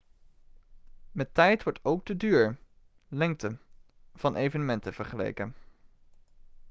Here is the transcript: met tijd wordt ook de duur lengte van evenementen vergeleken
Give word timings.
met 1.11 1.33
tijd 1.33 1.63
wordt 1.63 1.79
ook 1.83 2.05
de 2.05 2.17
duur 2.17 2.57
lengte 3.07 3.57
van 4.15 4.35
evenementen 4.35 4.93
vergeleken 4.93 5.55